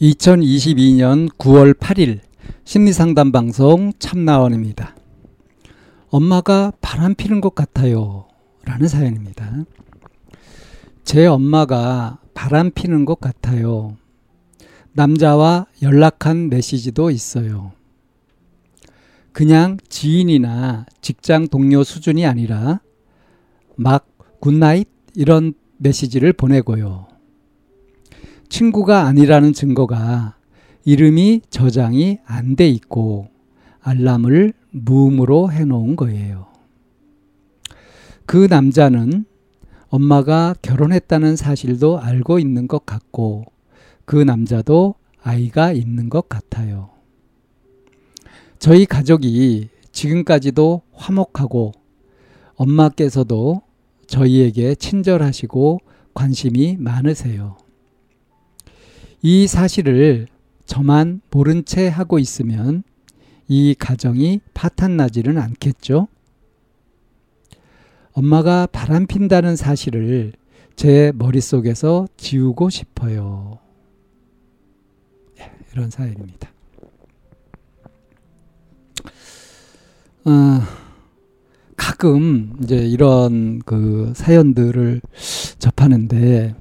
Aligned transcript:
2022년 0.00 1.28
9월 1.36 1.74
8일 1.74 2.20
심리상담 2.64 3.32
방송 3.32 3.92
참나원입니다. 3.98 4.94
엄마가 6.08 6.72
바람 6.80 7.14
피는 7.14 7.40
것 7.40 7.54
같아요. 7.54 8.28
라는 8.64 8.88
사연입니다. 8.88 9.64
제 11.04 11.26
엄마가 11.26 12.18
바람 12.34 12.70
피는 12.70 13.04
것 13.04 13.20
같아요. 13.20 13.96
남자와 14.92 15.66
연락한 15.82 16.48
메시지도 16.48 17.10
있어요. 17.10 17.72
그냥 19.32 19.78
지인이나 19.88 20.86
직장 21.00 21.48
동료 21.48 21.82
수준이 21.82 22.24
아니라 22.24 22.80
막 23.76 24.06
good 24.40 24.61
night 24.61 24.88
이런 25.16 25.54
메시지를 25.78 26.32
보내고요. 26.32 27.08
친구가 28.48 29.04
아니라는 29.04 29.52
증거가 29.52 30.36
이름이 30.84 31.42
저장이 31.50 32.18
안 32.26 32.56
돼 32.56 32.68
있고 32.68 33.28
알람을 33.80 34.52
무음으로 34.70 35.50
해놓은 35.52 35.96
거예요. 35.96 36.46
그 38.26 38.46
남자는 38.48 39.24
엄마가 39.88 40.54
결혼했다는 40.62 41.36
사실도 41.36 42.00
알고 42.00 42.38
있는 42.38 42.66
것 42.66 42.86
같고 42.86 43.44
그 44.04 44.16
남자도 44.16 44.94
아이가 45.22 45.72
있는 45.72 46.08
것 46.08 46.28
같아요. 46.28 46.90
저희 48.58 48.86
가족이 48.86 49.68
지금까지도 49.92 50.82
화목하고 50.92 51.72
엄마께서도 52.56 53.62
저희에게 54.06 54.74
친절하시고 54.74 55.80
관심이 56.14 56.76
많으세요. 56.78 57.56
이 59.26 59.46
사실을 59.46 60.26
저만 60.66 61.22
모른 61.30 61.64
채 61.64 61.88
하고 61.88 62.18
있으면 62.18 62.82
이 63.48 63.74
가정이 63.78 64.40
파탄나지는 64.52 65.38
않겠죠? 65.38 66.08
엄마가 68.12 68.66
바람 68.66 69.06
핀다는 69.06 69.56
사실을 69.56 70.34
제 70.76 71.10
머릿속에서 71.14 72.06
지우고 72.18 72.68
싶어요. 72.68 73.60
예, 75.40 75.50
이런 75.72 75.88
사연입니다. 75.88 76.50
어, 80.26 80.60
가끔 81.78 82.52
이제 82.62 82.76
이런 82.76 83.60
그 83.60 84.12
사연들을 84.14 85.00
접하는데 85.58 86.56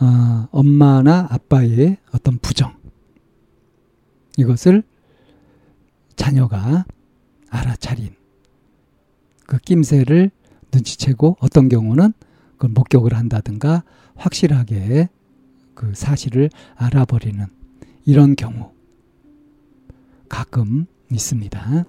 어, 0.00 0.48
엄마나 0.50 1.26
아빠의 1.30 1.96
어떤 2.12 2.38
부정 2.38 2.76
이것을 4.36 4.82
자녀가 6.16 6.84
알아차린 7.50 8.14
그 9.46 9.58
낌새를 9.58 10.30
눈치채고 10.72 11.36
어떤 11.40 11.68
경우는 11.68 12.12
그걸 12.52 12.70
목격을 12.70 13.14
한다든가 13.14 13.84
확실하게 14.16 15.08
그 15.74 15.92
사실을 15.94 16.50
알아버리는 16.74 17.46
이런 18.04 18.34
경우 18.34 18.72
가끔 20.28 20.86
있습니다. 21.10 21.84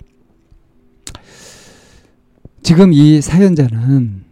지금 2.61 2.93
이 2.93 3.21
사연자는 3.21 4.25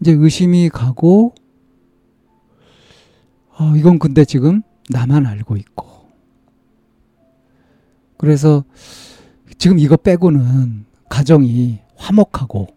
이제 0.00 0.12
의심이 0.12 0.68
가고 0.70 1.34
어, 3.58 3.74
이건 3.76 3.98
근데 3.98 4.24
지금 4.24 4.62
나만 4.90 5.26
알고 5.26 5.56
있고 5.56 6.08
그래서 8.16 8.64
지금 9.58 9.78
이거 9.78 9.96
빼고는 9.96 10.86
가정이 11.08 11.80
화목하고 11.96 12.68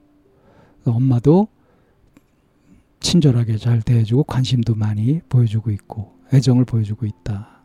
엄마도 0.85 1.47
친절하게 2.99 3.57
잘 3.57 3.81
대해주고 3.81 4.23
관심도 4.23 4.75
많이 4.75 5.21
보여주고 5.29 5.71
있고 5.71 6.15
애정을 6.33 6.65
보여주고 6.65 7.05
있다. 7.05 7.61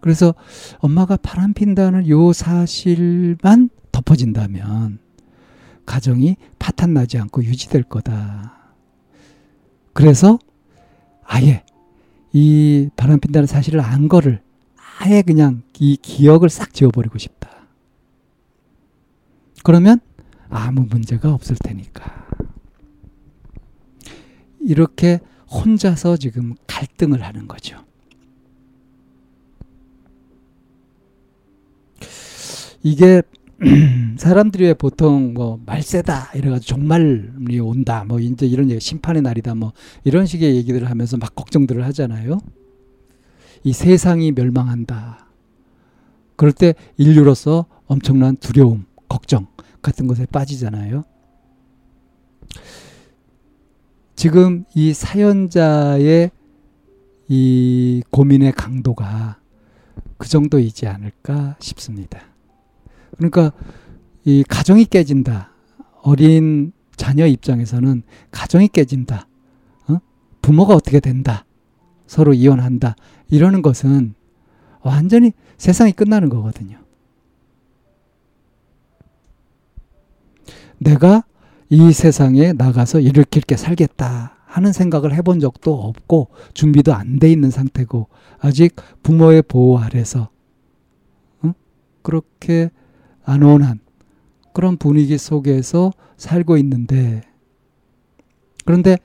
그래서 0.00 0.34
엄마가 0.78 1.16
바람 1.16 1.52
핀다는 1.52 2.08
요 2.08 2.32
사실만 2.32 3.70
덮어진다면 3.92 4.98
가정이 5.86 6.36
파탄 6.58 6.94
나지 6.94 7.18
않고 7.18 7.44
유지될 7.44 7.84
거다. 7.84 8.74
그래서 9.92 10.38
아예 11.22 11.64
이 12.34 12.90
바람 12.96 13.20
핀다는 13.20 13.46
사실을 13.46 13.80
안 13.80 14.08
거를 14.08 14.42
아예 14.98 15.22
그냥 15.22 15.62
이 15.78 15.96
기억을 15.96 16.50
싹 16.50 16.74
지워버리고 16.74 17.16
싶다. 17.16 17.48
그러면 19.62 20.00
아무 20.50 20.82
문제가 20.82 21.32
없을 21.32 21.54
테니까. 21.62 22.26
이렇게 24.60 25.20
혼자서 25.48 26.16
지금 26.16 26.56
갈등을 26.66 27.22
하는 27.22 27.46
거죠. 27.46 27.84
이게 32.82 33.22
사람들이 34.18 34.64
왜 34.64 34.74
보통 34.74 35.34
뭐 35.34 35.60
말세다 35.64 36.32
이래가지고 36.34 36.66
종말이 36.66 37.60
온다 37.60 38.04
뭐 38.06 38.18
이제 38.18 38.46
이런 38.46 38.70
얘기 38.70 38.80
심판의 38.80 39.22
날이다 39.22 39.54
뭐 39.54 39.72
이런 40.02 40.26
식의 40.26 40.56
얘기들을 40.56 40.88
하면서 40.88 41.16
막 41.16 41.34
걱정들을 41.34 41.84
하잖아요. 41.86 42.38
이 43.62 43.72
세상이 43.72 44.32
멸망한다. 44.32 45.26
그럴 46.36 46.52
때 46.52 46.74
인류로서 46.96 47.66
엄청난 47.86 48.36
두려움, 48.36 48.84
걱정 49.08 49.46
같은 49.80 50.06
것에 50.06 50.26
빠지잖아요. 50.26 51.04
지금 54.16 54.64
이 54.74 54.92
사연자의 54.92 56.30
이 57.28 58.02
고민의 58.10 58.52
강도가 58.52 59.38
그 60.18 60.28
정도이지 60.28 60.86
않을까 60.86 61.56
싶습니다. 61.60 62.33
그러니까 63.16 63.52
이 64.24 64.44
가정이 64.48 64.86
깨진다. 64.86 65.50
어린 66.02 66.72
자녀 66.96 67.26
입장에서는 67.26 68.02
가정이 68.30 68.68
깨진다. 68.68 69.26
어? 69.88 69.98
부모가 70.42 70.74
어떻게 70.74 71.00
된다. 71.00 71.44
서로 72.06 72.32
이혼한다. 72.34 72.96
이러는 73.30 73.62
것은 73.62 74.14
완전히 74.82 75.32
세상이 75.56 75.92
끝나는 75.92 76.28
거거든요. 76.28 76.78
내가 80.78 81.24
이 81.70 81.92
세상에 81.92 82.52
나가서 82.52 83.00
이렇게 83.00 83.56
살겠다 83.56 84.36
하는 84.44 84.72
생각을 84.72 85.14
해본 85.14 85.40
적도 85.40 85.74
없고 85.74 86.28
준비도 86.52 86.94
안 86.94 87.18
돼 87.18 87.30
있는 87.32 87.50
상태고 87.50 88.08
아직 88.38 88.76
부모의 89.02 89.42
보호 89.42 89.78
아래서 89.78 90.28
어? 91.42 91.52
그렇게 92.02 92.70
안온한 93.24 93.80
그런 94.52 94.76
분위기 94.76 95.18
속에서 95.18 95.92
살고 96.16 96.56
있는데 96.58 97.22
그런데 98.64 98.96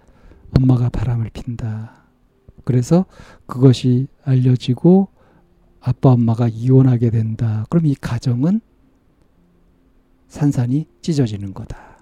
엄마가 0.58 0.90
바람을 0.90 1.30
핀다. 1.32 2.06
그래서 2.64 3.06
그것이 3.46 4.08
알려지고 4.24 5.10
아빠 5.82 6.12
엄마가 6.12 6.48
이혼하게 6.48 7.10
된다. 7.10 7.66
그럼 7.70 7.86
이 7.86 7.96
가정은 7.96 8.62
산산이 10.28 10.88
찢어지는 11.02 11.54
거다. 11.54 11.98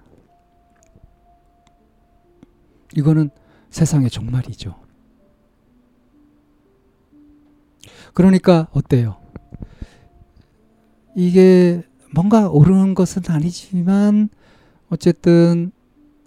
이거는 2.96 3.30
세상의 3.70 4.10
종말이죠. 4.10 4.74
그러니까 8.14 8.68
어때요? 8.72 9.16
이게 11.14 11.82
뭔가 12.12 12.48
옳은 12.48 12.94
것은 12.94 13.22
아니지만 13.28 14.28
어쨌든 14.88 15.72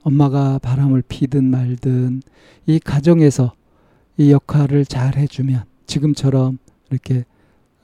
엄마가 0.04 0.60
바람을 0.60 1.04
피든 1.08 1.44
말든 1.44 2.22
이 2.68 2.80
가정에서 2.80 3.54
이 4.18 4.32
역할을 4.32 4.86
잘 4.86 5.18
해주면 5.18 5.64
지금처럼 5.86 6.58
이렇게 6.90 7.26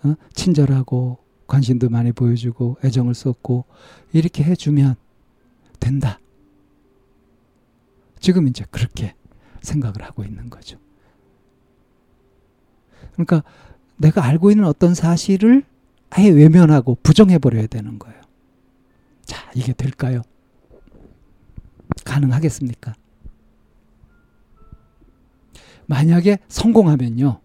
어? 0.04 0.16
친절하고 0.34 1.18
관심도 1.48 1.90
많이 1.90 2.12
보여주고 2.12 2.78
애정을 2.84 3.14
쏟고 3.14 3.66
이렇게 4.14 4.44
해주면 4.44 4.96
된다. 5.80 6.20
지금 8.20 8.48
이제 8.48 8.66
그렇게 8.70 9.16
생각을 9.62 10.04
하고 10.04 10.24
있는 10.24 10.50
거죠. 10.50 10.78
그러니까 13.14 13.44
내가 13.96 14.24
알고 14.26 14.52
있는 14.52 14.66
어떤 14.66 14.94
사실을 14.94 15.64
아예 16.10 16.30
외면하고 16.30 16.98
부정해버려야 17.04 17.68
되는 17.68 18.00
거예요. 18.00 18.22
자, 19.26 19.52
이게 19.56 19.74
될까요? 19.74 20.22
가능하겠습니까? 22.06 22.96
만약에 25.86 26.40
성공하면요. 26.48 27.40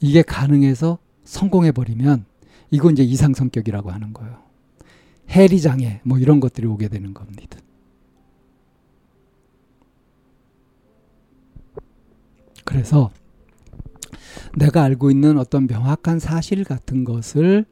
이게 0.00 0.22
가능해서 0.22 0.98
성공해버리면 1.24 2.24
이건 2.70 2.92
이제 2.92 3.02
이상 3.02 3.34
성격이라고 3.34 3.90
하는 3.90 4.12
거예요. 4.12 4.42
해리장애 5.30 6.00
뭐 6.04 6.18
이런 6.18 6.40
것들이 6.40 6.66
오게 6.66 6.88
되는 6.88 7.12
겁니다. 7.14 7.58
그래서 12.64 13.10
내가 14.56 14.82
알고 14.82 15.10
있는 15.10 15.38
어떤 15.38 15.66
명확한 15.66 16.18
사실 16.18 16.64
같은 16.64 17.04
것을 17.04 17.66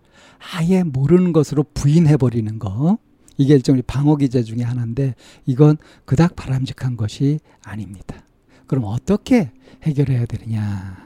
아예 0.55 0.83
모르는 0.83 1.33
것으로 1.33 1.65
부인해 1.75 2.19
버리는 2.19 2.59
거. 2.59 2.99
이게 3.39 3.55
일종의 3.55 3.83
방어 3.87 4.17
기제 4.17 4.43
중의 4.43 4.65
하나인데 4.65 5.15
이건 5.47 5.79
그닥 6.05 6.37
바람직한 6.37 6.97
것이 6.97 7.41
아닙니다. 7.65 8.23
그럼 8.67 8.85
어떻게 8.85 9.51
해결해야 9.83 10.27
되느냐? 10.27 10.97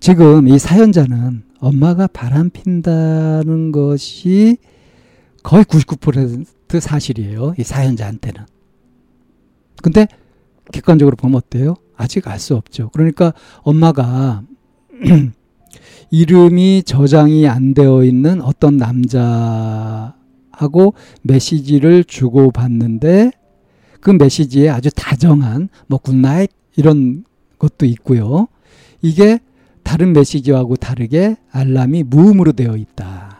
지금 0.00 0.48
이 0.48 0.58
사연자는 0.58 1.42
엄마가 1.58 2.06
바람 2.06 2.48
핀다는 2.50 3.72
것이 3.72 4.58
거의 5.42 5.64
99% 5.64 6.80
사실이에요. 6.80 7.54
이 7.58 7.62
사연자한테는. 7.62 8.44
근데 9.82 10.06
객관적으로 10.72 11.16
보면 11.16 11.36
어때요? 11.36 11.74
아직 11.96 12.28
알 12.28 12.38
수 12.38 12.54
없죠. 12.54 12.90
그러니까 12.92 13.32
엄마가 13.62 14.42
이름이 16.10 16.82
저장이 16.84 17.48
안 17.48 17.74
되어 17.74 18.04
있는 18.04 18.40
어떤 18.40 18.76
남자하고 18.76 20.14
메시지를 21.22 22.04
주고 22.04 22.50
받는데 22.50 23.32
그 24.00 24.10
메시지에 24.10 24.68
아주 24.68 24.90
다정한 24.94 25.68
뭐 25.88 25.98
good 25.98 26.21
night 26.21 26.50
이런 26.76 27.24
것도 27.58 27.86
있고요. 27.86 28.46
이게 29.02 29.40
다른 29.82 30.12
메시지하고 30.12 30.76
다르게 30.76 31.36
알람이 31.50 32.04
무음으로 32.04 32.52
되어 32.52 32.76
있다. 32.76 33.38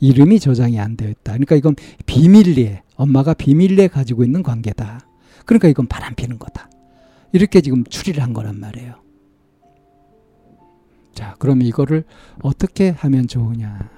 이름이 0.00 0.40
저장이 0.40 0.78
안 0.78 0.96
되어 0.96 1.08
있다. 1.10 1.32
그러니까 1.32 1.56
이건 1.56 1.74
비밀리에 2.06 2.82
엄마가 2.96 3.34
비밀리에 3.34 3.88
가지고 3.88 4.24
있는 4.24 4.42
관계다. 4.42 5.00
그러니까 5.44 5.68
이건 5.68 5.86
바람 5.86 6.14
피는 6.14 6.38
거다. 6.38 6.68
이렇게 7.32 7.60
지금 7.60 7.84
추리를 7.84 8.22
한 8.22 8.32
거란 8.32 8.58
말이에요. 8.58 8.94
자, 11.14 11.34
그럼 11.38 11.62
이거를 11.62 12.04
어떻게 12.42 12.90
하면 12.90 13.26
좋으냐? 13.26 13.90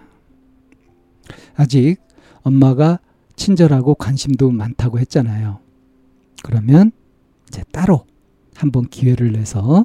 아직 1.54 1.96
엄마가 2.42 2.98
친절하고 3.36 3.94
관심도 3.94 4.50
많다고 4.50 4.98
했잖아요. 4.98 5.60
그러면 6.42 6.92
이제 7.48 7.62
따로 7.72 8.06
한번 8.54 8.86
기회를 8.86 9.32
내서 9.32 9.84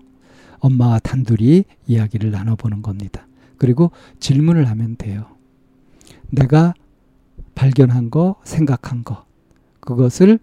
엄마와 0.60 1.00
단둘이 1.00 1.66
이야기를 1.88 2.32
나눠보는 2.32 2.82
겁니다. 2.82 3.28
그리고 3.58 3.92
질문을 4.20 4.70
하면 4.70 4.96
돼요. 4.96 5.28
내가 6.30 6.74
발견한 7.54 8.10
거, 8.10 8.36
생각한 8.44 9.04
거, 9.04 9.26
그것을 9.80 10.40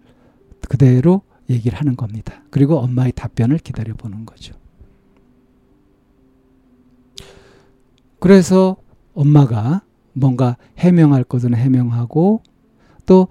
그대로 0.69 1.23
얘기를 1.53 1.79
하는 1.79 1.97
겁니다. 1.97 2.43
그리고 2.51 2.79
엄마의 2.79 3.13
답변을 3.13 3.59
기다려 3.59 3.95
보는 3.95 4.27
거죠. 4.27 4.55
그래서 8.19 8.77
엄마가 9.15 9.83
뭔가 10.13 10.57
해명할 10.79 11.25
것은 11.25 11.55
해명하고 11.55 12.43
또 13.07 13.29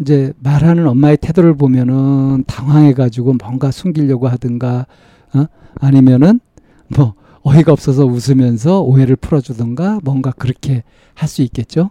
이제 0.00 0.32
말하는 0.40 0.86
엄마의 0.88 1.16
태도를 1.18 1.56
보면은 1.56 2.44
당황해가지고 2.46 3.34
뭔가 3.34 3.70
숨기려고 3.70 4.28
하든가 4.28 4.86
어? 5.34 5.46
아니면은 5.76 6.40
뭐 6.88 7.14
어이가 7.42 7.72
없어서 7.72 8.04
웃으면서 8.04 8.82
오해를 8.82 9.16
풀어주든가 9.16 10.00
뭔가 10.02 10.32
그렇게 10.32 10.82
할 11.14 11.28
수 11.28 11.42
있겠죠. 11.42 11.90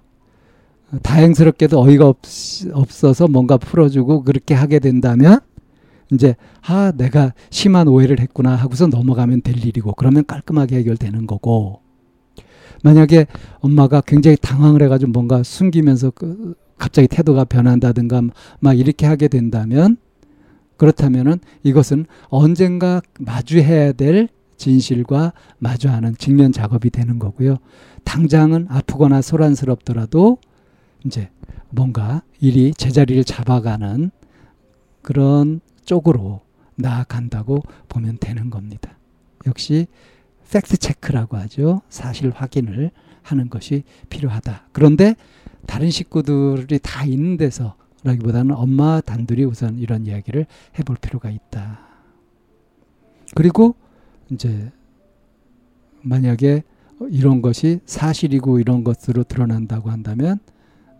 다행스럽게도 1.02 1.82
어이가 1.82 2.08
없, 2.08 2.18
없어서 2.74 3.28
뭔가 3.28 3.58
풀어주고 3.58 4.24
그렇게 4.24 4.54
하게 4.54 4.80
된다면 4.80 5.40
이제 6.12 6.36
아 6.62 6.92
내가 6.96 7.34
심한 7.50 7.88
오해를 7.88 8.19
했구나 8.19 8.56
하고서 8.56 8.88
넘어가면 8.88 9.42
될 9.42 9.66
일이고 9.66 9.94
그러면 9.94 10.25
깔끔하게 10.25 10.78
해결되는 10.78 11.28
거고 11.28 11.81
만약에 12.84 13.25
엄마가 13.60 14.02
굉장히 14.02 14.38
당황을 14.38 14.84
해가지고 14.84 15.12
뭔가 15.12 15.42
숨기면서 15.42 16.12
그 16.12 16.56
갑자기 16.78 17.07
태도가 17.07 17.46
변한다든가 17.46 18.22
막 18.60 18.78
이렇게 18.78 19.06
하게 19.06 19.28
된다면 19.28 19.98
그렇다면은 20.78 21.40
이것은 21.63 22.06
언젠가 22.28 23.01
마주해야 23.19 23.94
될 23.94 24.28
진실과 24.58 25.34
마주하는 25.58 26.16
직면 26.18 26.51
작업이 26.51 26.90
되는 26.90 27.19
거고요. 27.19 27.58
당장은 28.04 28.68
아프거나 28.69 29.22
소란스럽더라도 29.22 30.38
이제 31.06 31.30
뭔가 31.69 32.22
일이 32.40 32.74
제자리를 32.74 33.24
잡아가는 33.24 34.12
그런 35.01 35.62
쪽으로 35.86 36.42
나아간다고 36.76 37.62
보면 37.88 38.18
되는 38.20 38.50
겁니다. 38.50 38.98
역시 39.48 39.88
팩트 40.52 40.78
체크라고 40.78 41.38
하죠. 41.38 41.82
사실 41.90 42.32
확인을 42.32 42.92
하는 43.22 43.50
것이 43.50 43.84
필요하다. 44.10 44.68
그런데 44.72 45.15
다른 45.65 45.89
식구들이 45.89 46.80
다 46.80 47.06
있는 47.06 47.38
데서라기보다는 47.38 48.56
엄마 48.56 49.01
단둘이 49.01 49.44
우선 49.46 49.80
이런 49.80 50.06
이야기를 50.06 50.46
해볼 50.77 50.98
필요가 51.01 51.30
있다. 51.30 51.80
그리고 53.36 53.75
이제 54.30 54.72
만약에 56.01 56.63
이런 57.10 57.42
것이 57.42 57.80
사실이고 57.86 58.60
이런 58.60 58.84
것으로 58.84 59.24
드러난다고 59.24 59.89
한다면 59.89 60.39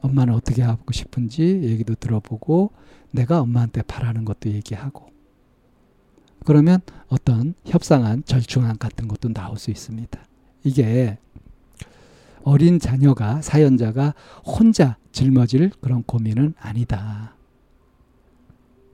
엄마는 0.06 0.34
어떻게 0.34 0.62
하고 0.62 0.92
싶은지 0.92 1.44
얘기도 1.64 1.96
들어보고 1.96 2.72
내가 3.12 3.42
엄마한테 3.42 3.82
바라는 3.84 4.26
것도 4.26 4.50
얘기하고 4.52 5.10
그러면 6.46 6.80
어떤 7.08 7.56
협상안, 7.66 8.24
절충안 8.26 8.78
같은 8.78 9.08
것도 9.08 9.34
나올 9.34 9.58
수 9.58 9.72
있습니다. 9.72 10.20
이게 10.64 11.18
어린 12.44 12.80
자녀가 12.80 13.42
사연자가 13.42 14.14
혼자 14.46 14.98
짊어질 15.12 15.72
그런 15.82 16.04
고민은 16.04 16.54
아니다. 16.60 17.36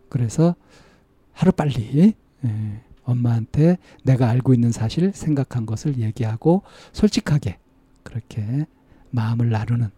그래서 0.07 0.55
하루 1.33 1.51
빨리 1.51 2.13
예, 2.45 2.81
엄마한테 3.03 3.77
내가 4.03 4.29
알고 4.29 4.53
있는 4.53 4.71
사실 4.71 5.11
생각한 5.13 5.65
것을 5.65 5.97
얘기하고 5.99 6.63
솔직하게 6.93 7.59
그렇게 8.03 8.65
마음을 9.09 9.49
나누는 9.49 9.89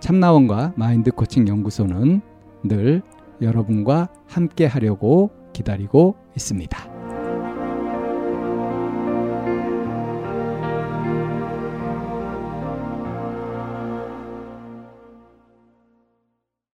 참나원과 0.00 0.74
마인드 0.76 1.10
코칭 1.10 1.48
연구소는 1.48 2.20
늘 2.64 3.02
여러분과 3.40 4.08
함께 4.26 4.66
하려고 4.66 5.30
기다리고 5.52 6.16
있습니다. 6.36 6.87